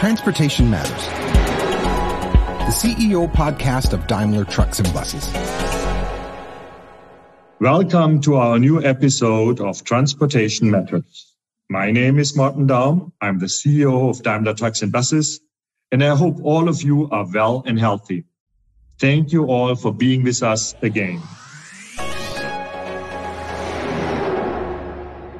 [0.00, 1.06] Transportation Matters,
[2.64, 5.30] the CEO podcast of Daimler Trucks and Buses.
[7.60, 11.36] Welcome to our new episode of Transportation Matters.
[11.68, 13.12] My name is Martin Daum.
[13.20, 15.38] I'm the CEO of Daimler Trucks and Buses,
[15.92, 18.24] and I hope all of you are well and healthy.
[18.98, 21.20] Thank you all for being with us again.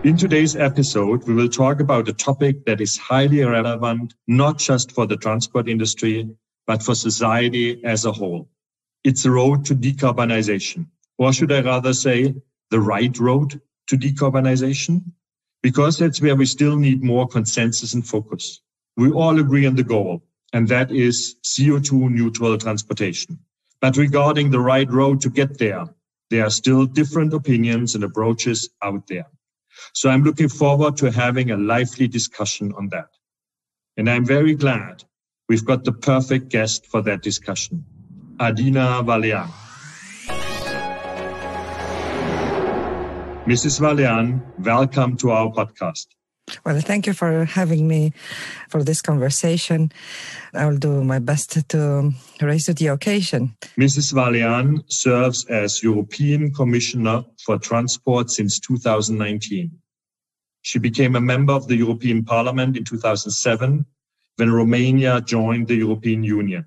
[0.03, 4.93] In today's episode, we will talk about a topic that is highly relevant, not just
[4.93, 6.27] for the transport industry,
[6.67, 8.49] but for society as a whole.
[9.05, 10.86] It's the road to decarbonization.
[11.18, 12.35] Or should I rather say
[12.71, 15.03] the right road to decarbonization?
[15.63, 18.63] Because that's where we still need more consensus and focus.
[18.96, 20.22] We all agree on the goal,
[20.55, 23.39] and that is CO2 neutral transportation.
[23.82, 25.85] But regarding the right road to get there,
[26.30, 29.27] there are still different opinions and approaches out there.
[29.93, 33.08] So I'm looking forward to having a lively discussion on that.
[33.97, 35.05] And I'm very glad
[35.48, 37.84] we've got the perfect guest for that discussion,
[38.38, 39.50] Adina Vălean.
[43.46, 43.80] Mrs.
[43.80, 46.19] Vălean, welcome to our podcast.
[46.64, 48.12] Well, thank you for having me
[48.68, 49.92] for this conversation.
[50.54, 53.54] I will do my best to raise to the occasion.
[53.78, 54.12] Mrs.
[54.12, 59.70] Vălean serves as European Commissioner for Transport since 2019.
[60.62, 63.86] She became a member of the European Parliament in 2007
[64.36, 66.64] when Romania joined the European Union.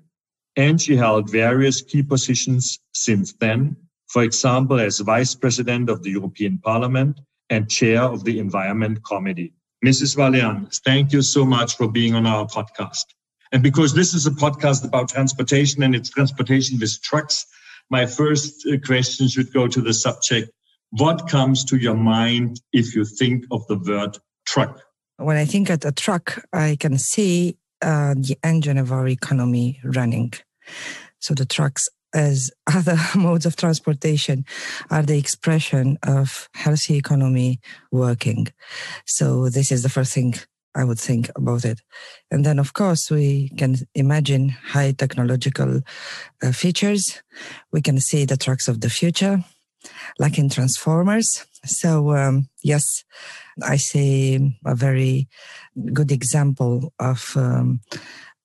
[0.56, 3.76] And she held various key positions since then,
[4.08, 9.52] for example, as Vice President of the European Parliament and Chair of the Environment Committee.
[9.84, 10.16] Mrs.
[10.16, 13.04] Vălean, thank you so much for being on our podcast.
[13.52, 17.46] And because this is a podcast about transportation and it's transportation with trucks,
[17.90, 20.50] my first uh, question should go to the subject.
[20.90, 24.80] What comes to your mind if you think of the word truck?
[25.18, 29.80] When I think of a truck, I can see uh, the engine of our economy
[29.84, 30.32] running.
[31.20, 34.44] So the trucks as other modes of transportation
[34.90, 37.60] are the expression of healthy economy
[37.90, 38.46] working.
[39.04, 40.34] So this is the first thing
[40.74, 41.80] I would think about it.
[42.30, 45.82] And then, of course, we can imagine high technological
[46.42, 47.22] uh, features.
[47.72, 49.44] We can see the trucks of the future,
[50.18, 51.46] like in Transformers.
[51.64, 53.04] So, um, yes,
[53.62, 55.28] I see a very
[55.92, 57.80] good example of um,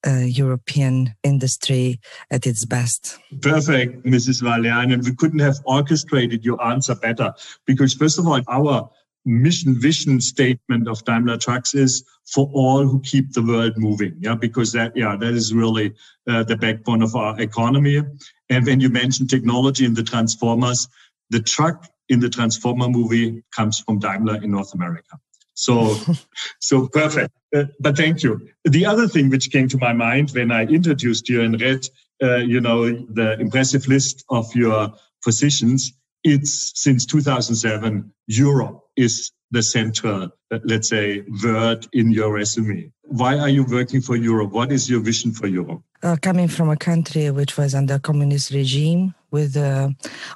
[0.05, 1.99] uh, European industry
[2.31, 3.19] at its best.
[3.41, 4.41] Perfect, Mrs.
[4.41, 4.93] Vălean.
[4.93, 7.33] And we couldn't have orchestrated your answer better
[7.65, 8.89] because, first of all, our
[9.25, 14.15] mission vision statement of Daimler Trucks is for all who keep the world moving.
[14.19, 15.93] Yeah, because that, yeah, that is really
[16.27, 18.01] uh, the backbone of our economy.
[18.49, 20.87] And when you mention technology in the Transformers,
[21.29, 25.19] the truck in the Transformer movie comes from Daimler in North America.
[25.59, 25.97] So,
[26.59, 27.33] so perfect.
[27.53, 28.49] Uh, but thank you.
[28.63, 31.85] The other thing which came to my mind when I introduced you and read,
[32.23, 34.93] uh, you know, the impressive list of your
[35.23, 35.93] positions,
[36.23, 42.91] it's since 2007, Europe is the central, uh, let's say, word in your resume.
[43.03, 44.51] Why are you working for Europe?
[44.51, 45.81] What is your vision for Europe?
[46.03, 49.89] Uh, coming from a country which was under communist regime with uh,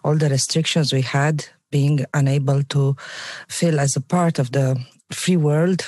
[0.04, 2.96] all the restrictions we had, being unable to
[3.48, 5.86] feel as a part of the free world.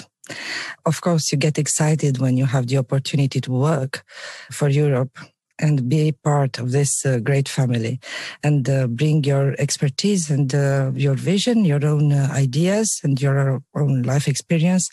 [0.85, 4.03] Of course, you get excited when you have the opportunity to work
[4.51, 5.17] for Europe
[5.59, 7.99] and be part of this uh, great family
[8.43, 13.61] and uh, bring your expertise and uh, your vision, your own uh, ideas and your
[13.75, 14.89] own life experience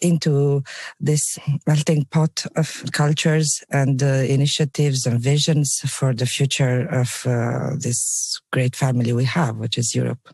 [0.00, 0.62] into
[1.00, 7.70] this melting pot of cultures and uh, initiatives and visions for the future of uh,
[7.78, 10.28] this great family we have, which is Europe.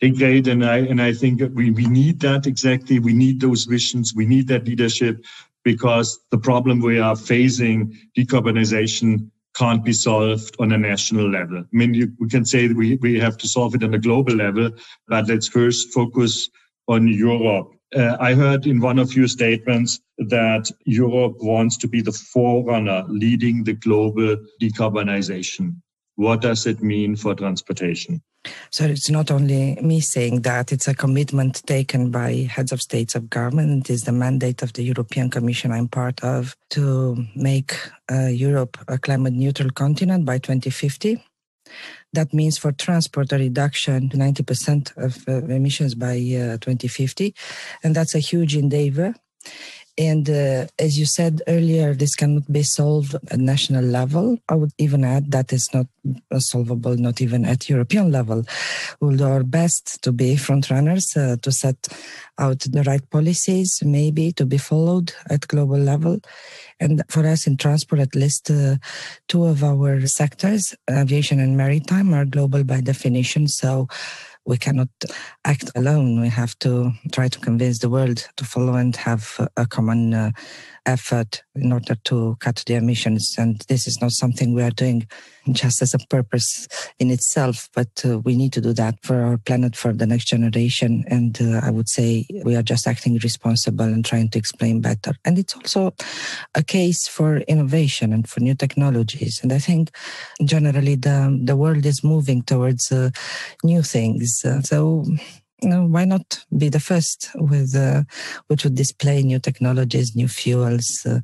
[0.00, 2.98] Hey, great, and I and I think we we need that exactly.
[2.98, 4.14] We need those visions.
[4.14, 5.24] We need that leadership
[5.64, 11.58] because the problem we are facing, decarbonization, can't be solved on a national level.
[11.58, 14.34] I mean, you, we can say we we have to solve it on a global
[14.34, 14.70] level,
[15.08, 16.50] but let's first focus
[16.88, 17.70] on Europe.
[17.94, 23.04] Uh, I heard in one of your statements that Europe wants to be the forerunner
[23.08, 25.76] leading the global decarbonization.
[26.16, 28.22] What does it mean for transportation?
[28.70, 33.14] So it's not only me saying that, it's a commitment taken by heads of states
[33.14, 33.88] of government.
[33.88, 37.74] It is the mandate of the European Commission I'm part of to make
[38.10, 41.22] uh, Europe a climate neutral continent by 2050.
[42.12, 47.34] That means for transport a reduction to 90% of uh, emissions by uh, 2050.
[47.82, 49.14] And that's a huge endeavor.
[49.98, 54.38] And uh, as you said earlier, this cannot be solved at national level.
[54.48, 55.86] I would even add that it's not
[56.38, 58.44] solvable, not even at European level.
[59.00, 61.88] We'll do our best to be front runners, uh, to set
[62.38, 66.20] out the right policies, maybe to be followed at global level.
[66.80, 68.76] And for us in transport, at least uh,
[69.28, 73.46] two of our sectors, aviation and maritime, are global by definition.
[73.46, 73.88] So
[74.44, 74.88] we cannot
[75.44, 76.20] act alone.
[76.20, 80.32] We have to try to convince the world to follow and have a common uh,
[80.86, 83.36] effort in order to cut the emissions.
[83.38, 85.06] And this is not something we are doing
[85.50, 86.68] just as a purpose
[86.98, 90.26] in itself, but uh, we need to do that for our planet, for the next
[90.26, 91.04] generation.
[91.08, 95.14] And uh, I would say we are just acting responsible and trying to explain better.
[95.24, 95.94] And it's also
[96.54, 99.40] a case for innovation and for new technologies.
[99.42, 99.90] And I think
[100.44, 103.10] generally the, the world is moving towards uh,
[103.64, 104.44] new things.
[104.44, 104.60] Uh,
[105.62, 108.02] so why not be the first with uh,
[108.48, 111.20] which would display new technologies, new fuels, uh,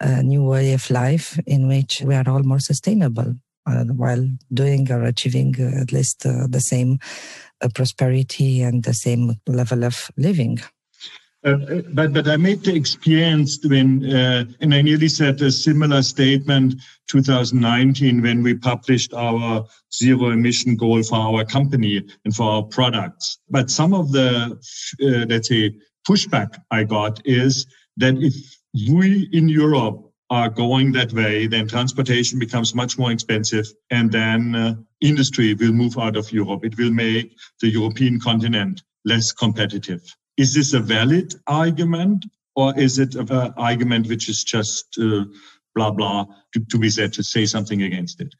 [0.00, 3.34] a new way of life in which we are all more sustainable
[3.66, 6.98] uh, while doing or achieving uh, at least uh, the same
[7.60, 10.58] uh, prosperity and the same level of living.
[11.44, 16.02] Uh, but but I made the experience when, uh, and I nearly said a similar
[16.02, 16.74] statement
[17.08, 23.38] 2019 when we published our zero emission goal for our company and for our products.
[23.50, 24.56] But some of the
[25.02, 25.74] uh, let's say
[26.08, 27.66] pushback I got is
[27.96, 28.34] that if
[28.88, 34.54] we in Europe are going that way, then transportation becomes much more expensive, and then
[34.54, 36.64] uh, industry will move out of Europe.
[36.64, 40.02] It will make the European continent less competitive.
[40.36, 42.24] Is this a valid argument
[42.54, 45.24] or is it an argument which is just uh,
[45.74, 48.34] blah, blah, to, to, be said to say something against it?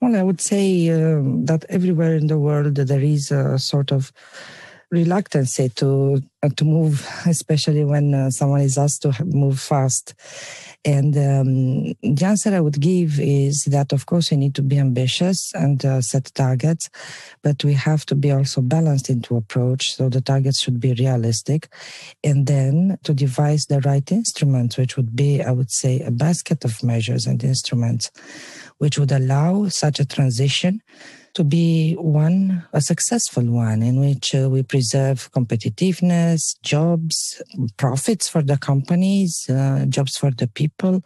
[0.00, 4.12] Well, I would say um, that everywhere in the world there is a sort of
[4.90, 10.14] reluctance to uh, to move, especially when uh, someone is asked to move fast.
[10.84, 14.78] And um, the answer I would give is that, of course, we need to be
[14.78, 16.90] ambitious and uh, set targets,
[17.42, 19.94] but we have to be also balanced into approach.
[19.94, 21.68] So the targets should be realistic.
[22.24, 26.64] And then to devise the right instruments, which would be, I would say, a basket
[26.64, 28.10] of measures and instruments,
[28.78, 30.82] which would allow such a transition
[31.34, 37.42] to be one, a successful one in which uh, we preserve competitiveness, jobs,
[37.76, 41.02] profits for the companies, uh, jobs for the people,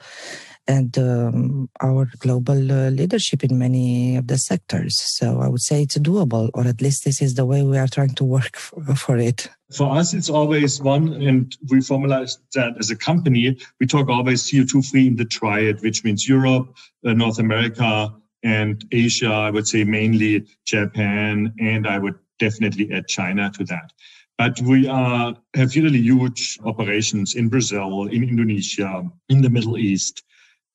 [0.68, 4.98] and um, our global uh, leadership in many of the sectors.
[4.98, 7.86] So I would say it's doable, or at least this is the way we are
[7.86, 9.48] trying to work for, for it.
[9.72, 13.56] For us, it's always one, and we formalize that as a company.
[13.80, 16.74] We talk always CO2 free in the triad, which means Europe,
[17.04, 18.12] uh, North America,
[18.46, 23.92] and Asia, I would say mainly Japan, and I would definitely add China to that.
[24.38, 30.22] But we are, have really huge operations in Brazil, in Indonesia, in the Middle East.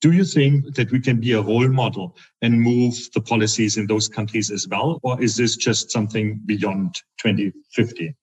[0.01, 3.87] Do you think that we can be a role model and move the policies in
[3.87, 4.99] those countries as well?
[5.03, 8.13] Or is this just something beyond 2050?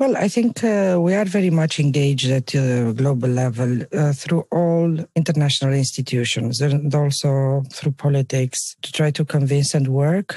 [0.00, 4.46] Well, I think uh, we are very much engaged at uh, global level uh, through
[4.50, 10.36] all international institutions and also through politics to try to convince and work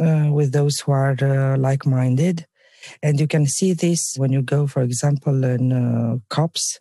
[0.00, 2.44] uh, with those who are uh, like minded.
[3.04, 6.80] And you can see this when you go, for example, in uh, COPs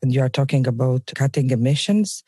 [0.00, 2.22] and you are talking about cutting emissions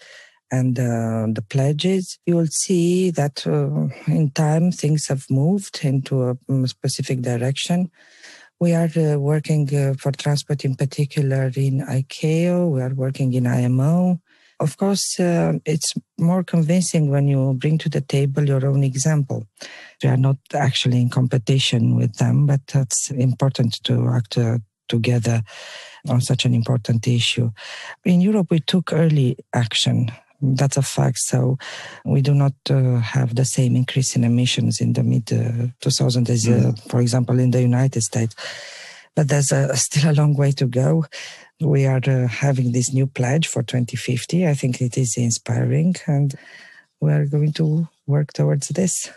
[0.51, 6.25] and uh, the pledges, you will see that uh, in time things have moved into
[6.25, 7.93] a um, specific direction.
[8.59, 12.71] We are uh, working uh, for transport in particular in ICAO.
[12.71, 14.19] We are working in IMO.
[14.59, 19.47] Of course, uh, it's more convincing when you bring to the table your own example.
[20.03, 24.59] We are not actually in competition with them, but it's important to act uh,
[24.89, 25.43] together
[26.09, 27.51] on such an important issue.
[28.07, 31.19] In Europe, we took early action that's a fact.
[31.19, 31.59] So
[32.05, 36.29] we do not uh, have the same increase in emissions in the mid uh, 2000s
[36.29, 36.91] as, uh, mm.
[36.91, 38.35] for example, in the United States.
[39.15, 41.07] But there's still a long way to go.
[41.61, 44.47] We are uh, having this new pledge for 2050.
[44.47, 46.35] I think it is inspiring, and
[47.01, 49.11] we are going to work towards this.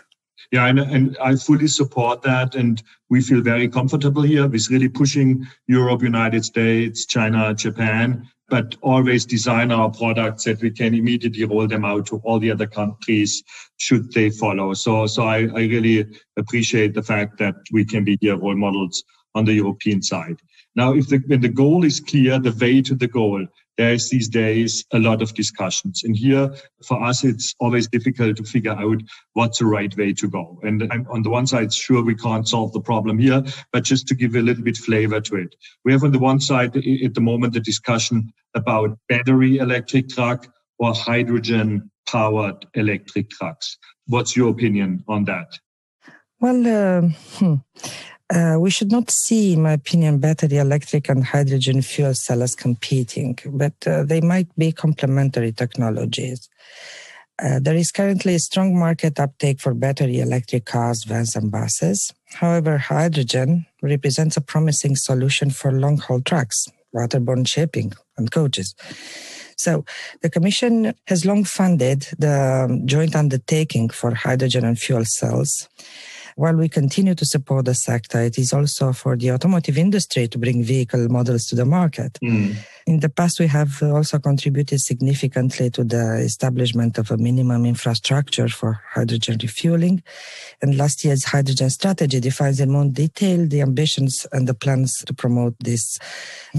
[0.50, 2.54] Yeah, and, and I fully support that.
[2.54, 8.76] And we feel very comfortable here with really pushing Europe, United States, China, Japan but
[8.82, 12.66] always design our products that we can immediately roll them out to all the other
[12.66, 13.42] countries
[13.78, 14.74] should they follow.
[14.74, 19.02] So, so I, I really appreciate the fact that we can be here role models
[19.34, 20.36] on the European side.
[20.74, 23.46] Now, if the, when the goal is clear, the way to the goal,
[23.80, 26.04] there is these days a lot of discussions.
[26.04, 26.54] And here
[26.86, 28.98] for us, it's always difficult to figure out
[29.32, 30.60] what's the right way to go.
[30.62, 34.06] And I'm, on the one side, sure, we can't solve the problem here, but just
[34.08, 35.54] to give a little bit flavor to it.
[35.82, 40.46] We have on the one side at the moment a discussion about battery electric truck
[40.78, 43.78] or hydrogen powered electric trucks.
[44.08, 45.58] What's your opinion on that?
[46.38, 47.08] Well, uh,
[47.38, 47.54] hmm.
[48.32, 52.54] Uh, we should not see, in my opinion, battery electric and hydrogen fuel cell as
[52.54, 56.48] competing, but uh, they might be complementary technologies.
[57.42, 62.12] Uh, there is currently a strong market uptake for battery electric cars, vans, and buses.
[62.34, 68.74] However, hydrogen represents a promising solution for long haul trucks, waterborne shipping, and coaches.
[69.56, 69.84] So
[70.22, 75.68] the Commission has long funded the joint undertaking for hydrogen and fuel cells.
[76.40, 80.38] While we continue to support the sector, it is also for the automotive industry to
[80.38, 82.18] bring vehicle models to the market.
[82.22, 82.56] Mm.
[82.90, 88.48] In the past, we have also contributed significantly to the establishment of a minimum infrastructure
[88.48, 90.02] for hydrogen refueling.
[90.60, 95.14] And last year's hydrogen strategy defines in more detail the ambitions and the plans to
[95.14, 96.00] promote this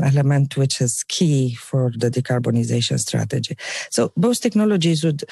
[0.02, 3.58] element, which is key for the decarbonization strategy.
[3.90, 5.26] So both technologies would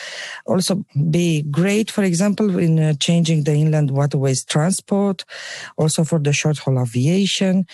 [0.45, 5.23] also be great, for example, in uh, changing the inland waterways transport,
[5.77, 7.67] also for the short haul aviation.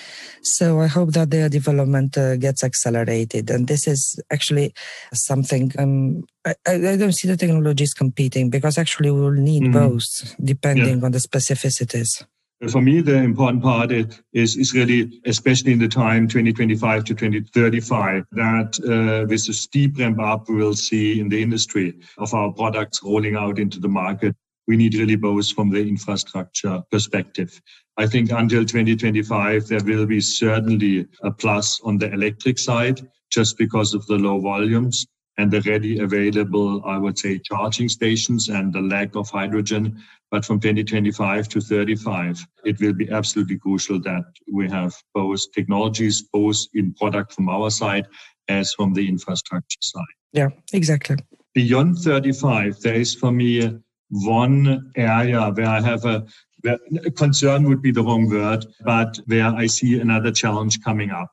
[0.43, 3.49] So I hope that their development uh, gets accelerated accelerated.
[3.49, 4.73] And this is actually
[5.13, 9.73] something um, I, I, don't see the technologies competing because actually we will need mm-hmm.
[9.73, 11.05] both depending yeah.
[11.05, 12.23] on the specificities.
[12.71, 18.23] For me, the important part is, is really, especially in the time 2025 to 2035,
[18.31, 22.53] that uh, with a steep ramp up we will see in the industry of our
[22.53, 24.35] products rolling out into the market
[24.67, 27.61] we need really both from the infrastructure perspective.
[27.97, 33.57] I think until 2025, there will be certainly a plus on the electric side just
[33.57, 35.05] because of the low volumes
[35.37, 40.01] and the ready available, I would say, charging stations and the lack of hydrogen.
[40.31, 46.21] But from 2025 to 35, it will be absolutely crucial that we have both technologies,
[46.21, 48.07] both in product from our side
[48.47, 50.03] as from the infrastructure side.
[50.31, 51.17] Yeah, exactly.
[51.53, 53.79] Beyond 35, there is for me
[54.23, 56.25] one area where I have a
[56.61, 56.79] where,
[57.15, 61.31] concern would be the wrong word, but where I see another challenge coming up.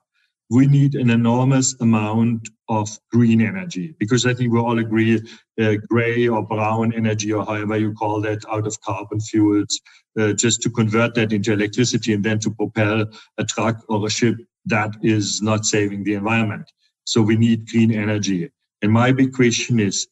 [0.50, 5.22] We need an enormous amount of green energy because I think we all agree
[5.60, 9.80] uh, gray or brown energy or however you call that out of carbon fuels,
[10.18, 13.06] uh, just to convert that into electricity and then to propel
[13.38, 14.36] a truck or a ship
[14.66, 16.70] that is not saving the environment.
[17.04, 18.50] So we need green energy.
[18.82, 20.06] And my big question is,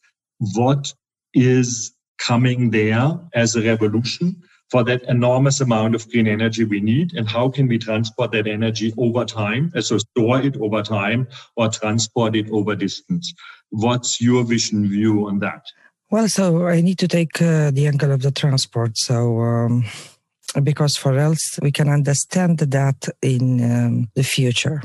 [0.55, 0.93] what
[1.33, 1.93] is
[2.25, 7.13] coming there as a revolution for that enormous amount of green energy we need?
[7.13, 9.71] And how can we transport that energy over time?
[9.81, 13.33] So store it over time or transport it over distance?
[13.69, 15.63] What's your vision view on that?
[16.09, 18.97] Well so i need to take uh, the angle of the transport.
[18.97, 19.85] So um,
[20.63, 24.81] because for else we can understand that in um, the future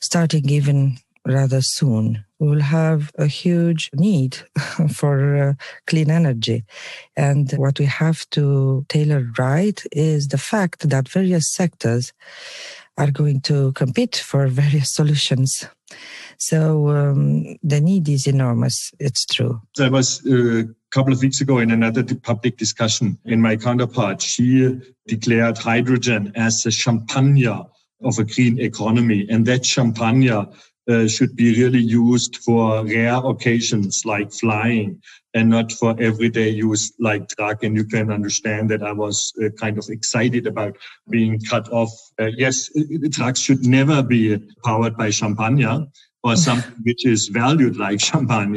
[0.00, 4.36] starting even rather soon we will have a huge need
[4.92, 5.54] for uh,
[5.86, 6.64] clean energy.
[7.16, 12.12] And what we have to tailor right is the fact that various sectors
[12.98, 15.66] are going to compete for various solutions.
[16.38, 18.92] So um, the need is enormous.
[18.98, 19.60] It's true.
[19.78, 24.20] I was uh, a couple of weeks ago in another public discussion, and my counterpart,
[24.20, 29.26] she declared hydrogen as the champagne of a green economy.
[29.30, 30.28] And that champagne
[30.88, 35.00] uh, should be really used for rare occasions like flying
[35.34, 37.62] and not for everyday use like truck.
[37.62, 40.76] And you can understand that I was uh, kind of excited about
[41.10, 41.90] being cut off.
[42.20, 42.70] Uh, yes,
[43.12, 45.88] trucks should never be powered by champagne
[46.22, 48.54] or something which is valued like champagne.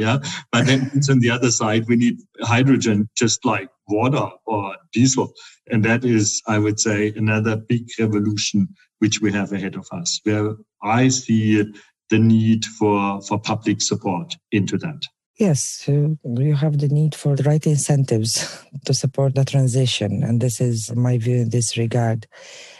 [0.52, 5.32] But then it's on the other side, we need hydrogen just like water or diesel.
[5.70, 8.68] And that is, I would say, another big revolution
[9.00, 11.72] which we have ahead of us, where I see
[12.10, 15.06] the need for, for public support into that.
[15.40, 20.22] Yes, you have the need for the right incentives to support the transition.
[20.22, 22.26] And this is my view in this regard.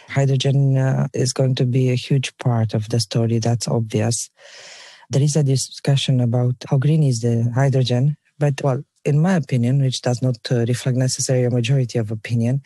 [0.09, 3.39] Hydrogen uh, is going to be a huge part of the story.
[3.39, 4.29] That's obvious.
[5.09, 8.15] There is a discussion about how green is the hydrogen.
[8.37, 12.61] But, well, in my opinion, which does not uh, reflect necessarily a majority of opinion,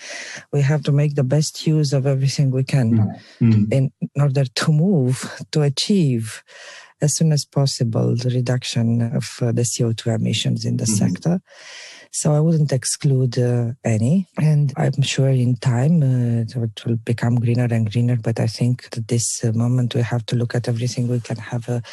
[0.52, 3.72] we have to make the best use of everything we can mm.
[3.72, 6.44] in order to move, to achieve
[7.02, 10.94] as soon as possible the reduction of uh, the CO2 emissions in the mm-hmm.
[10.94, 11.42] sector.
[12.12, 14.28] So I wouldn't exclude uh, any.
[14.38, 18.16] And I'm sure in time uh, it will become greener and greener.
[18.16, 21.36] But I think at this uh, moment we have to look at everything we can
[21.36, 21.84] have a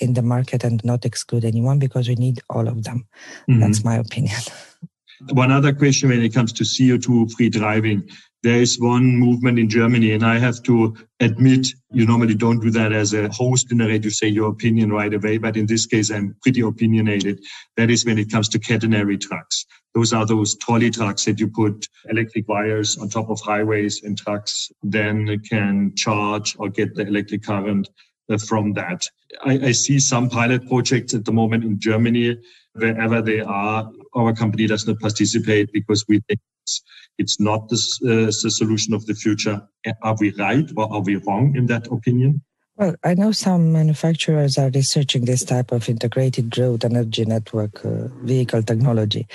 [0.00, 3.06] in the market and not exclude anyone because we need all of them.
[3.48, 3.60] Mm-hmm.
[3.60, 4.40] That's my opinion.
[5.32, 8.08] One other question when it comes to CO2 free driving.
[8.42, 12.70] There is one movement in Germany, and I have to admit, you normally don't do
[12.70, 15.36] that as a host in a radio, say your opinion right away.
[15.36, 17.44] But in this case, I'm pretty opinionated.
[17.76, 19.66] That is when it comes to catenary trucks.
[19.94, 24.16] Those are those trolley trucks that you put electric wires on top of highways and
[24.16, 27.90] trucks then can charge or get the electric current
[28.38, 29.02] from that.
[29.44, 32.36] I, I see some pilot projects at the moment in Germany
[32.74, 36.82] wherever they are, our company does not participate because we think it's,
[37.18, 39.60] it's not uh, the solution of the future.
[40.02, 42.42] Are we right or are we wrong in that opinion?
[42.80, 48.08] Well, I know some manufacturers are researching this type of integrated road energy network uh,
[48.22, 49.28] vehicle technology.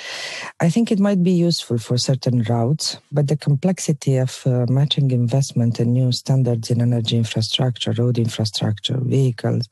[0.60, 5.12] I think it might be useful for certain routes, but the complexity of uh, matching
[5.12, 9.70] investment and new standards in energy infrastructure, road infrastructure, vehicles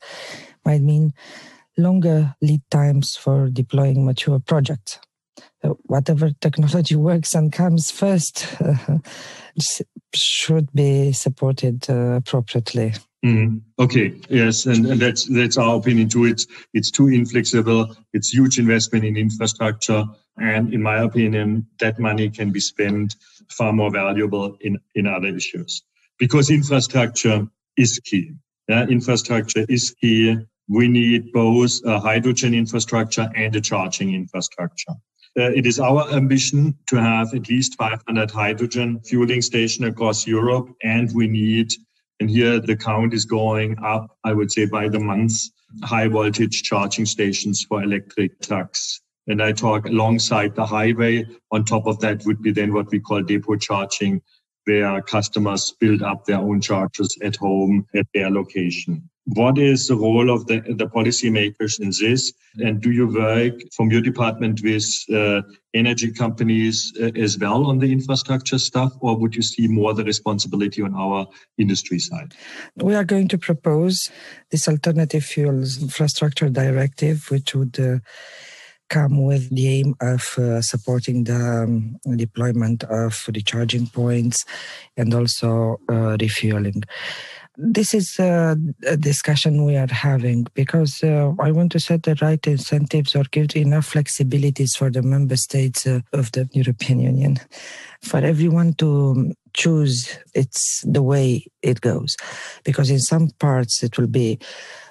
[0.64, 1.12] might mean
[1.76, 5.00] longer lead times for deploying mature projects.
[5.62, 8.46] So whatever technology works and comes first
[10.14, 12.92] should be supported uh, appropriately.
[13.24, 14.14] Mm, okay.
[14.28, 16.26] Yes, and, and that's that's our opinion too.
[16.26, 17.96] It's it's too inflexible.
[18.12, 20.04] It's huge investment in infrastructure,
[20.38, 23.16] and in my opinion, that money can be spent
[23.50, 25.82] far more valuable in in other issues
[26.18, 27.46] because infrastructure
[27.78, 28.32] is key.
[28.68, 30.36] Yeah, infrastructure is key
[30.68, 34.92] we need both a hydrogen infrastructure and a charging infrastructure.
[35.38, 40.68] Uh, it is our ambition to have at least 500 hydrogen fueling stations across Europe,
[40.82, 41.72] and we need,
[42.24, 45.34] and here the count is going up, I would say by the month,
[45.82, 49.02] high voltage charging stations for electric trucks.
[49.26, 51.26] And I talk alongside the highway.
[51.50, 54.22] On top of that would be then what we call depot charging,
[54.64, 59.10] where customers build up their own chargers at home at their location.
[59.26, 62.32] What is the role of the, the policymakers in this?
[62.58, 65.40] And do you work from your department with uh,
[65.72, 70.04] energy companies uh, as well on the infrastructure stuff, or would you see more the
[70.04, 71.26] responsibility on our
[71.56, 72.34] industry side?
[72.76, 74.10] We are going to propose
[74.50, 77.98] this alternative fuels infrastructure directive, which would uh,
[78.90, 84.44] come with the aim of uh, supporting the um, deployment of recharging points
[84.96, 86.82] and also uh, refueling
[87.56, 88.56] this is a,
[88.98, 93.54] discussion we are having because uh, I want to set the right incentives or give
[93.54, 97.38] enough flexibilities for the member states uh, of the European Union
[98.02, 102.16] for everyone to choose it's the way it goes.
[102.64, 104.38] Because in some parts it will be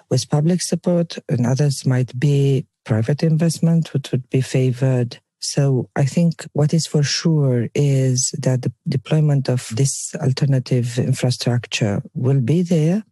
[0.09, 6.06] with public support and others might be private investment which would be favored so I
[6.06, 12.62] think what is for sure is that the deployment of this alternative infrastructure will be
[12.62, 13.03] there.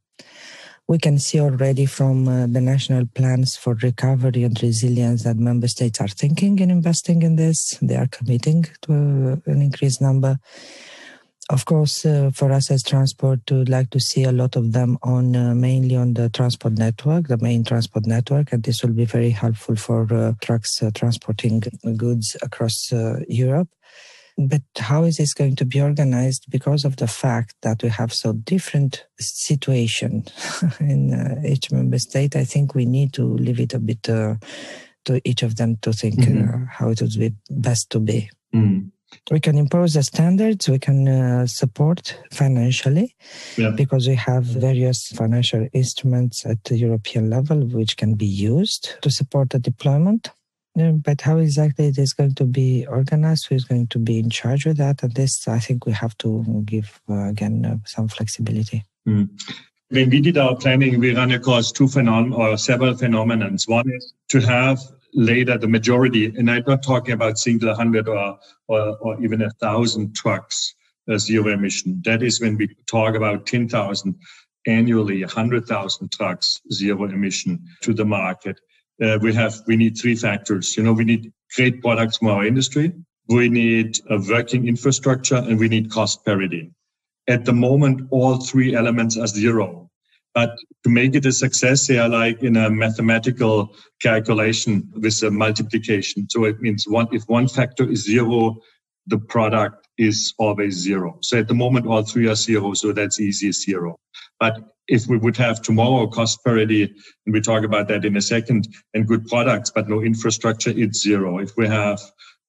[0.88, 5.68] We can see already from uh, the national plans for recovery and resilience that member
[5.68, 7.78] states are thinking in investing in this.
[7.82, 8.94] They are committing to
[9.48, 10.40] uh, an increased number.
[11.50, 14.98] Of course, uh, for us as transport, we'd like to see a lot of them
[15.04, 19.06] on uh, mainly on the transport network, the main transport network, and this will be
[19.06, 21.62] very helpful for uh, trucks uh, transporting
[21.98, 23.68] goods across uh, Europe.
[24.38, 26.46] But how is this going to be organized?
[26.50, 30.24] Because of the fact that we have so different situation
[30.80, 34.40] in uh, each member state, I think we need to leave it a bit to
[35.26, 36.66] each of them to think mm-hmm.
[36.70, 38.30] how it would be best to be.
[38.56, 38.92] Mm
[39.30, 43.16] we can impose the standards we can uh, support financially
[43.58, 43.72] yeah.
[43.72, 49.10] because we have various financial instruments at the european level which can be used to
[49.10, 50.32] support the deployment
[50.76, 54.20] yeah, but how exactly it is going to be organized who is going to be
[54.20, 57.78] in charge of that and this i think we have to give uh, again uh,
[57.86, 59.28] some flexibility mm.
[59.90, 64.14] when we did our planning we ran across two phenomena or several phenomena one is
[64.30, 64.80] to have
[65.14, 69.50] later the majority, and I'm not talking about single hundred or, or, or even a
[69.52, 70.76] thousand trucks
[71.10, 72.02] uh, zero emission.
[72.06, 74.16] That is when we talk about 10,000
[74.68, 78.60] annually, 100,000 trucks zero emission to the market.
[79.02, 80.78] Uh, we have, we need three factors.
[80.78, 82.94] You know, we need great products from our industry.
[83.28, 86.72] We need a working infrastructure and we need cost parity.
[87.28, 89.91] At the moment, all three elements are zero.
[90.34, 95.32] But to make it a success, they are like in a mathematical calculation with a
[95.32, 96.28] multiplication.
[96.30, 98.62] So it means one, if one factor is zero,
[99.08, 101.18] the product is always zero.
[101.22, 102.74] So at the moment, all three are zero.
[102.74, 103.98] So that's easy zero.
[104.40, 108.22] But if we would have tomorrow cost parity, and we talk about that in a
[108.22, 111.40] second, and good products, but no infrastructure, it's zero.
[111.40, 112.00] If we have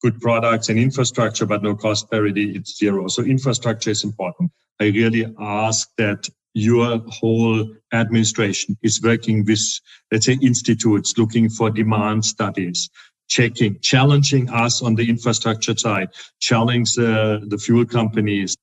[0.02, 3.08] good products and infrastructure, but no cost parity, it's zero.
[3.08, 4.50] So infrastructure is important.
[4.80, 9.62] I really ask that your whole administration is working with,
[10.10, 12.90] let's say, institutes looking for demand studies,
[13.28, 16.08] checking, challenging us on the infrastructure side,
[16.40, 18.56] challenging uh, the fuel companies,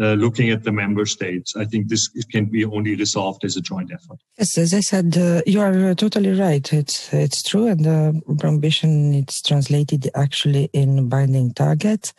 [0.00, 1.56] uh, looking at the member states.
[1.56, 4.18] I think this can be only resolved as a joint effort.
[4.38, 6.70] Yes, as I said, uh, you are totally right.
[6.72, 12.12] It's it's true, and the ambition it's translated actually in binding targets,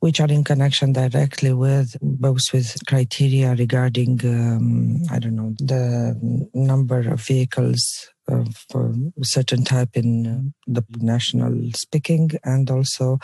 [0.00, 6.16] which are in connection directly with both with criteria regarding um, I don't know the
[6.54, 13.18] number of vehicles of a certain type in uh, the national speaking, and also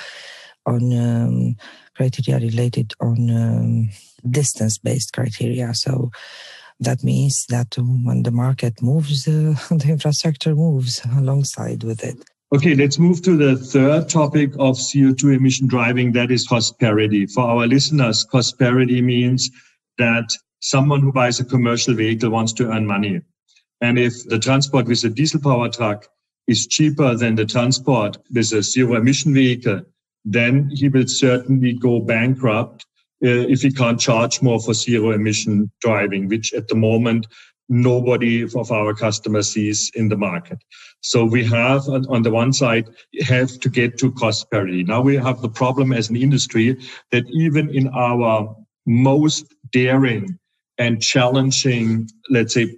[0.67, 1.57] on um,
[1.99, 3.91] criteria related on um,
[4.31, 5.75] distance based criteria.
[5.75, 6.11] So
[6.81, 12.17] that means that when the market moves, uh, the infrastructure moves alongside with it.
[12.55, 16.13] Okay, let's move to the third topic of CO2 emission driving.
[16.13, 17.27] That is cost parity.
[17.27, 19.51] For our listeners, cost parity means
[19.99, 23.21] that someone who buys a commercial vehicle wants to earn money.
[23.83, 26.09] And if the transport with a diesel power truck
[26.47, 29.83] is cheaper than the transport with a zero emission vehicle,
[30.25, 32.85] then he will certainly go bankrupt
[33.25, 37.27] uh, if he can't charge more for zero emission driving, which at the moment
[37.69, 40.59] nobody of our customers sees in the market.
[41.01, 42.89] So we have on the one side
[43.21, 44.85] have to get to cost parity.
[44.85, 46.77] Now we have the problem as an industry
[47.13, 50.39] that even in our most daring
[50.79, 52.75] and challenging, let's say,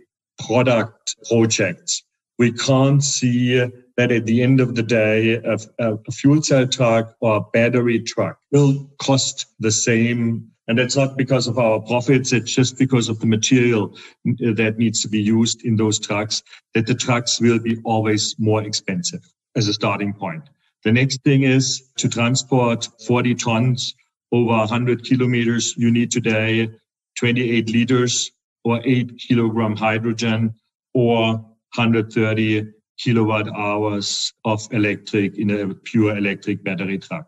[0.46, 2.02] product projects,
[2.38, 7.14] we can't see that at the end of the day, a, a fuel cell truck
[7.20, 12.32] or a battery truck will cost the same and that's not because of our profits.
[12.32, 13.96] It's just because of the material
[14.28, 18.36] uh, that needs to be used in those trucks, that the trucks will be always
[18.38, 19.20] more expensive
[19.56, 20.44] as a starting point.
[20.84, 23.96] The next thing is to transport 40 tons
[24.30, 25.74] over 100 kilometers.
[25.76, 26.70] You need today
[27.18, 28.30] 28 liters
[28.62, 30.54] or eight kilogram hydrogen
[30.94, 31.32] or
[31.74, 37.26] 130 kilowatt hours of electric in a pure electric battery truck.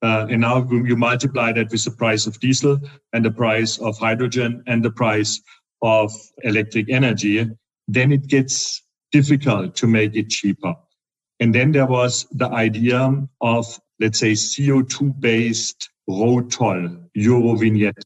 [0.00, 2.78] Uh, and now you multiply that with the price of diesel
[3.12, 5.40] and the price of hydrogen and the price
[5.82, 6.12] of
[6.44, 7.44] electric energy,
[7.88, 10.74] then it gets difficult to make it cheaper.
[11.40, 18.04] And then there was the idea of, let's say, CO2 based road toll, Euro vignette.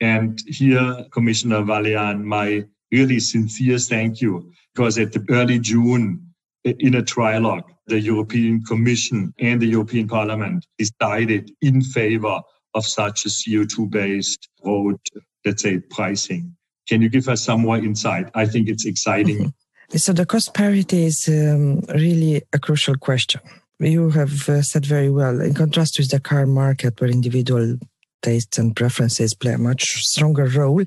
[0.00, 6.25] And here, Commissioner Vălean, my really sincere thank you, because at the early June,
[6.66, 12.40] in a trilogue, the European Commission and the European Parliament decided in favor
[12.74, 14.96] of such a CO2 based road,
[15.44, 16.56] let's say, pricing.
[16.88, 18.30] Can you give us some more insight?
[18.34, 19.38] I think it's exciting.
[19.38, 19.96] Mm-hmm.
[19.96, 23.40] So, the cost parity is um, really a crucial question.
[23.78, 27.76] You have uh, said very well, in contrast with the car market, where individual
[28.22, 30.82] tastes and preferences play a much stronger role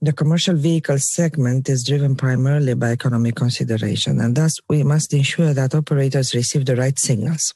[0.00, 5.54] the commercial vehicle segment is driven primarily by economic consideration, and thus we must ensure
[5.54, 7.54] that operators receive the right signals.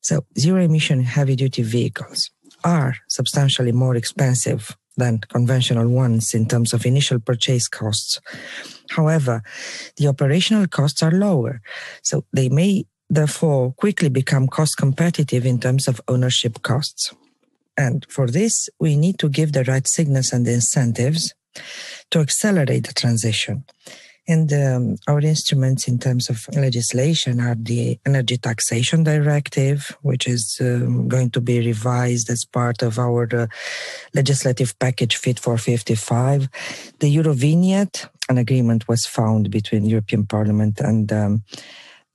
[0.00, 2.30] So, zero emission heavy duty vehicles
[2.64, 8.20] are substantially more expensive than conventional ones in terms of initial purchase costs.
[8.90, 9.42] However,
[9.96, 11.60] the operational costs are lower,
[12.02, 17.12] so they may therefore quickly become cost competitive in terms of ownership costs.
[17.76, 21.32] And for this, we need to give the right signals and incentives
[22.10, 23.64] to accelerate the transition.
[24.28, 30.58] And um, our instruments in terms of legislation are the Energy Taxation Directive, which is
[30.60, 33.46] um, going to be revised as part of our uh,
[34.14, 36.48] legislative package Fit for 55.
[37.00, 41.42] The Eurovignette, an agreement was found between European Parliament and um,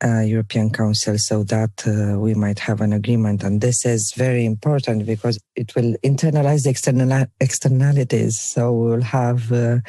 [0.04, 3.44] uh, European Council so that uh, we might have an agreement.
[3.44, 8.40] And this is very important because it will internalize the external externalities.
[8.40, 9.80] So we'll have uh,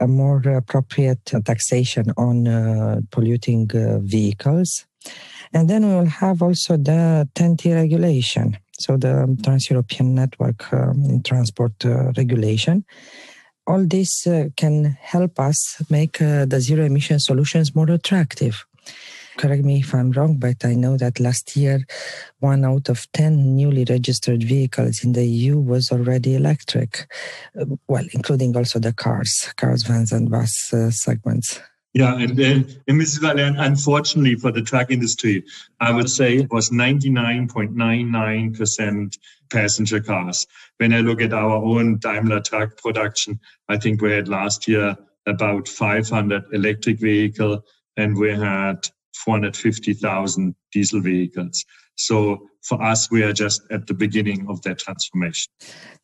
[0.00, 4.84] a more appropriate taxation on uh, polluting uh, vehicles.
[5.52, 8.56] And then we will have also the TEN-T regulation.
[8.78, 12.84] So the Trans-European Network um, Transport uh, regulation
[13.64, 18.66] all this uh, can help us make uh, the zero emission solutions more attractive
[19.36, 21.84] correct me if I'm wrong, but I know that last year,
[22.40, 27.12] one out of 10 newly registered vehicles in the EU was already electric,
[27.60, 31.60] uh, well, including also the cars, cars, vans, and bus uh, segments.
[31.94, 33.20] Yeah, and, uh, and Mrs.
[33.20, 35.44] Vălean, unfortunately for the truck industry,
[35.78, 39.18] I would say it was 99.99%
[39.50, 40.46] passenger cars.
[40.78, 44.96] When I look at our own Daimler truck production, I think we had last year
[45.26, 47.62] about 500 electric vehicle
[47.96, 51.64] and we had 450,000 diesel vehicles.
[51.96, 55.50] So for us, we are just at the beginning of that transformation.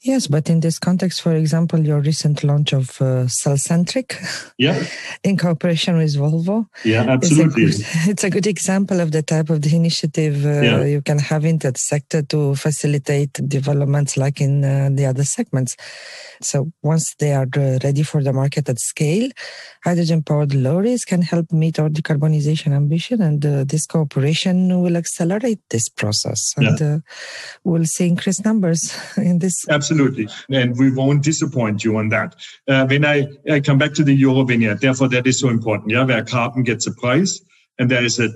[0.03, 4.14] Yes, but in this context, for example, your recent launch of uh, Cellcentric,
[4.57, 4.85] yeah,
[5.25, 9.23] in cooperation with Volvo, yeah, absolutely, it's a good, it's a good example of the
[9.23, 10.85] type of the initiative uh, yeah.
[10.85, 15.77] you can have in that sector to facilitate developments like in uh, the other segments.
[16.40, 19.31] So once they are uh, ready for the market at scale,
[19.85, 25.88] hydrogen-powered lorries can help meet our decarbonization ambition, and uh, this cooperation will accelerate this
[25.88, 26.87] process, and yeah.
[26.87, 26.99] uh,
[27.65, 29.69] we'll see increased numbers in this.
[29.69, 32.35] Absolutely, and we won't disappoint you on that.
[32.67, 35.91] Uh, when I, I come back to the Euro vignette, therefore that is so important.
[35.91, 37.41] Yeah, where carbon gets a price,
[37.79, 38.29] and there is a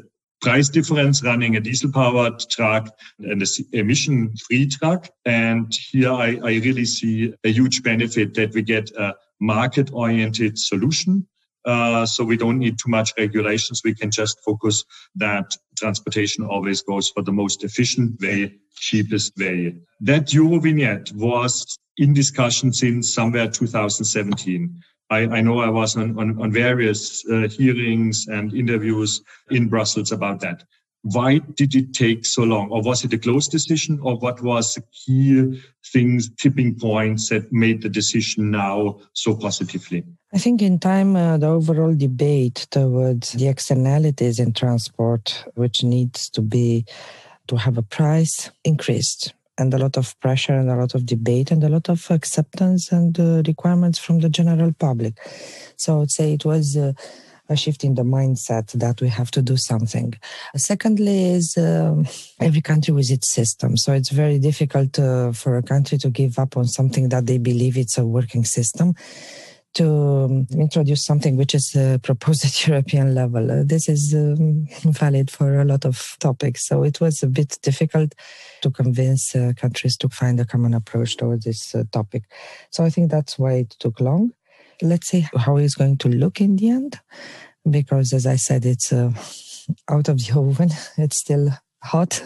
[0.43, 2.89] price difference running a diesel powered truck
[3.21, 5.09] and a emission free truck.
[5.25, 10.59] And here I, I really see a huge benefit that we get a market oriented
[10.59, 11.27] solution.
[11.65, 13.83] Uh, so we don't need too much regulations.
[13.85, 14.85] We can just focus
[15.17, 19.77] that transportation always goes for the most efficient way, cheapest way.
[20.01, 24.83] That Euro vignette was in discussion since somewhere 2017.
[25.11, 29.21] I, I know I was on, on, on various uh, hearings and interviews
[29.51, 30.65] in Brussels about that.
[31.03, 32.71] Why did it take so long?
[32.71, 33.99] Or was it a close decision?
[34.03, 40.05] Or what was the key things, tipping points that made the decision now so positively?
[40.33, 46.31] I think in time, uh, the overall debate towards the externalities in transport, which needs
[46.31, 46.87] to be
[47.49, 51.51] to have a price, increased and a lot of pressure and a lot of debate
[51.51, 55.19] and a lot of acceptance and uh, requirements from the general public.
[55.77, 56.93] So I would say it was uh,
[57.49, 60.15] a shift in the mindset that we have to do something.
[60.57, 62.07] Secondly, is um,
[62.41, 63.77] every country with its system.
[63.77, 67.39] So it's very difficult uh, for a country to give up on something that they
[67.39, 68.95] believe it's a working system
[69.75, 73.51] to um, introduce something which is uh, proposed at European level.
[73.51, 76.67] Uh, this is um, valid for a lot of topics.
[76.67, 78.15] So it was a bit difficult
[78.61, 82.25] to convince uh, countries to find a common approach towards this uh, topic.
[82.71, 84.33] So I think that's why it took long.
[84.83, 87.01] Let's see how it's going to look in the end,
[87.69, 89.13] because as I said, it's uh,
[89.89, 90.71] out of the oven.
[90.99, 91.51] It's still
[91.83, 92.23] hot,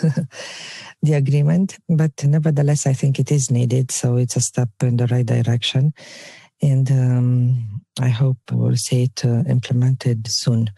[1.03, 3.91] the agreement, but nevertheless, I think it is needed.
[3.91, 5.95] So it's a step in the right direction
[6.63, 10.71] and um, I hope we'll see it uh, implemented soon.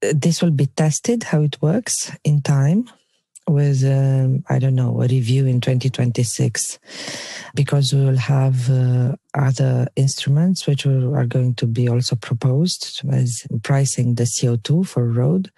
[0.00, 2.88] This will be tested how it works in time
[3.48, 6.78] with um, I don't know a review in 2026
[7.54, 13.46] because we will have uh, other instruments which are going to be also proposed as
[13.62, 15.50] pricing the CO2 for road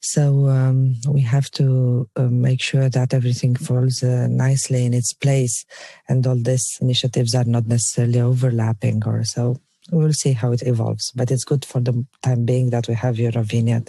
[0.00, 5.12] so um, we have to uh, make sure that everything falls uh, nicely in its
[5.12, 5.66] place,
[6.08, 9.60] and all these initiatives are not necessarily overlapping or so.
[9.92, 13.16] We'll see how it evolves, but it's good for the time being that we have
[13.16, 13.88] Eurovignette,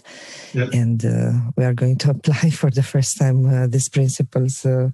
[0.53, 0.67] yeah.
[0.73, 4.89] and uh, we are going to apply for the first time uh, these principles uh,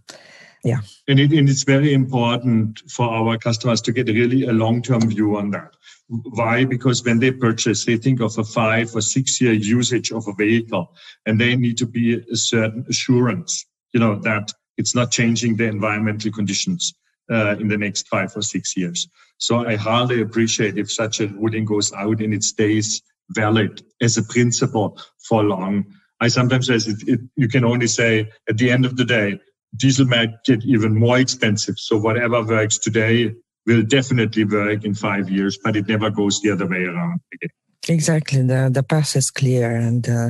[0.63, 5.07] yeah and, it, and, it's very important for our customers to get really a long-term
[5.07, 5.75] view on that
[6.07, 6.63] why?
[6.63, 10.33] Because when they purchase, they think of a five or six year usage of a
[10.33, 10.93] vehicle
[11.25, 15.65] and they need to be a certain assurance, you know, that it's not changing the
[15.65, 16.93] environmental conditions
[17.31, 19.07] uh, in the next five or six years.
[19.37, 24.17] So I hardly appreciate if such a ruling goes out and it stays valid as
[24.17, 25.85] a principle for long.
[26.19, 29.39] I sometimes say it, it, you can only say at the end of the day,
[29.75, 31.75] diesel might get even more expensive.
[31.77, 33.33] So whatever works today
[33.65, 37.49] will definitely work in five years, but it never goes the other way around again.
[37.89, 38.41] Exactly.
[38.41, 40.29] The, the path is clear, and uh,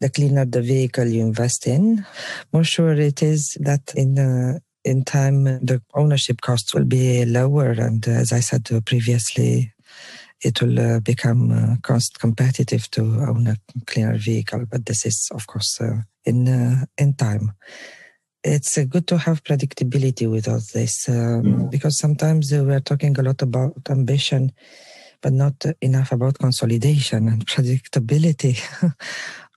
[0.00, 2.06] the cleaner the vehicle you invest in,
[2.52, 7.70] more sure it is that in uh, in time the ownership costs will be lower.
[7.70, 9.72] And uh, as I said previously,
[10.42, 14.64] it will uh, become uh, cost competitive to own a cleaner vehicle.
[14.70, 17.52] But this is, of course, uh, in in time
[18.42, 21.70] it's uh, good to have predictability with all this um, mm.
[21.70, 24.50] because sometimes uh, we're talking a lot about ambition
[25.22, 28.58] but not enough about consolidation and predictability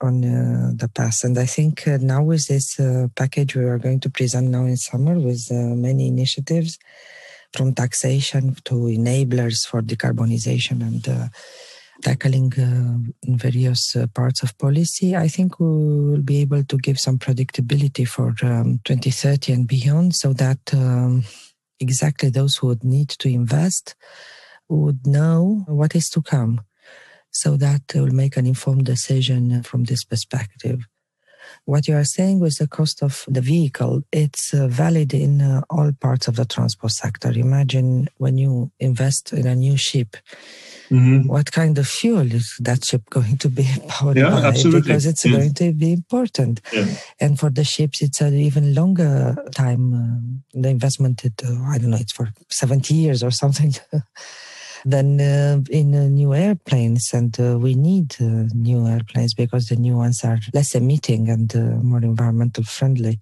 [0.04, 1.24] on uh, the past.
[1.24, 4.66] And i think uh, now with this uh, package we are going to present now
[4.66, 6.78] in summer with uh, many initiatives
[7.56, 11.32] from taxation to enablers for decarbonization and
[12.04, 12.98] tackling uh,
[13.38, 18.08] various uh, parts of policy, I think we will be able to give some predictability
[18.08, 21.24] for um, 2030 and beyond so that um,
[21.80, 23.96] exactly those who would need to invest
[24.70, 26.62] would know what is to come
[27.34, 30.86] so that will make an informed decision from this perspective.
[31.66, 35.62] What you are saying with the cost of the vehicle, it's uh, valid in uh,
[35.70, 37.32] all parts of the transport sector.
[37.32, 40.18] Imagine when you invest in a new ship,
[40.90, 41.28] mm-hmm.
[41.28, 44.44] what kind of fuel is that ship going to be powered yeah, by?
[44.44, 44.82] Absolutely.
[44.82, 46.62] Because it's going to be important.
[46.72, 46.86] Yeah.
[47.20, 49.94] And for the ships, it's an even longer time.
[49.94, 53.74] Um, the investment, it, uh, I don't know, it's for 70 years or something.
[54.86, 57.14] than uh, in new airplanes.
[57.14, 61.54] And uh, we need uh, new airplanes because the new ones are less emitting and
[61.84, 63.20] more environmental friendly.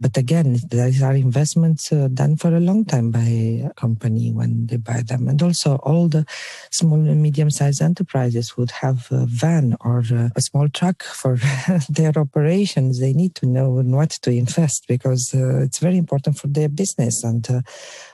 [0.00, 4.66] But again, these are investments uh, done for a long time by a company when
[4.66, 5.26] they buy them.
[5.26, 6.24] And also all the
[6.70, 10.04] small and medium sized enterprises would have a van or
[10.36, 11.36] a small truck for
[11.88, 13.00] their operations.
[13.00, 16.68] They need to know in what to invest because uh, it's very important for their
[16.68, 17.24] business.
[17.24, 17.62] And uh,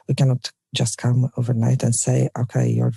[0.09, 2.93] we cannot just come overnight and say, okay, your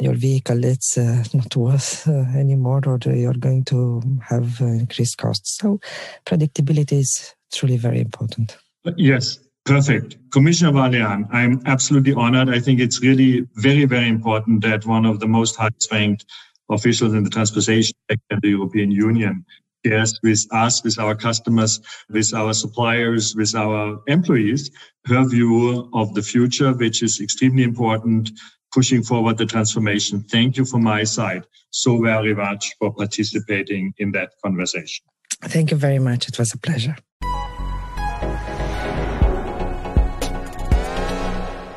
[0.00, 5.18] your vehicle it's uh, not worth uh, anymore or you're going to have uh, increased
[5.18, 5.78] costs so
[6.24, 8.56] predictability is truly very important.
[8.96, 10.16] Yes, perfect.
[10.30, 12.48] Commissioner Vălean, I'm absolutely honored.
[12.48, 16.24] I think it's really very, very important that one of the most highest ranked
[16.70, 19.44] officials in the transportation sector in the European Union
[19.84, 24.70] shares with us, with our customers, with our suppliers, with our employees,
[25.06, 28.30] her view of the future, which is extremely important,
[28.72, 30.24] pushing forward the transformation.
[30.30, 35.04] Thank you from my side so very much for participating in that conversation.
[35.44, 36.28] Thank you very much.
[36.28, 36.96] It was a pleasure.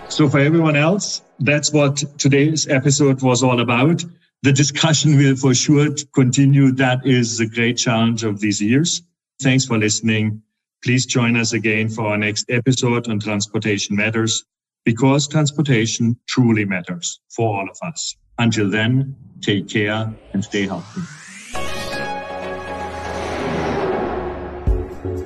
[0.09, 4.03] So for everyone else, that's what today's episode was all about.
[4.45, 6.71] The discussion will for sure continue.
[6.73, 9.01] That is the great challenge of these years.
[9.41, 10.43] Thanks for listening.
[10.83, 14.45] Please join us again for our next episode on transportation matters
[14.83, 18.15] because transportation truly matters for all of us.
[18.37, 21.01] Until then, take care and stay healthy.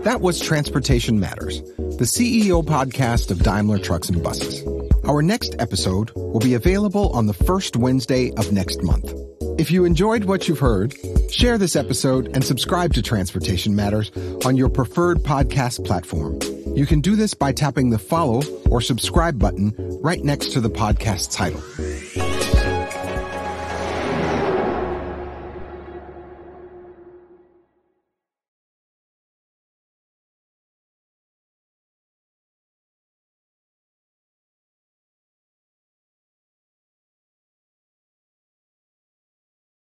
[0.03, 4.63] That was Transportation Matters, the CEO podcast of Daimler Trucks and Buses.
[5.09, 9.11] Our next episode will be available on the first Wednesday of next month.
[9.57, 10.93] If you enjoyed what you've heard,
[11.31, 14.11] share this episode and subscribe to Transportation Matters
[14.45, 16.37] on your preferred podcast platform.
[16.77, 20.69] You can do this by tapping the follow or subscribe button right next to the
[20.69, 22.28] podcast title.